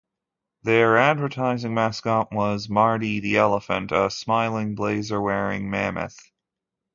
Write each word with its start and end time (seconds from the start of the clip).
Their 0.63 0.97
advertising 0.97 1.75
mascot 1.75 2.31
was 2.33 2.67
Marty 2.67 3.19
the 3.19 3.37
elephant, 3.37 3.91
a 3.91 4.09
smiling, 4.09 4.73
blazer-wearing 4.73 5.69
mammoth. 5.69 6.31